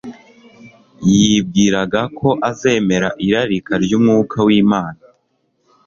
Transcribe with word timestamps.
yibwiraga 1.11 2.01
ko 2.17 2.29
azemera 2.49 3.09
irarika 3.27 3.73
ry'Umwuka 3.83 4.37
w'Imana. 4.47 5.01